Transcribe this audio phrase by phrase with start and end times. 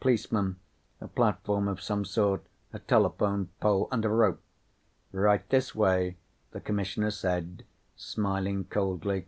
[0.00, 0.56] Policemen,
[1.02, 2.42] a platform of some sort.
[2.72, 4.40] A telephone pole and a rope!
[5.12, 6.16] "Right this way,"
[6.52, 9.26] the Commissioner said, smiling coldly.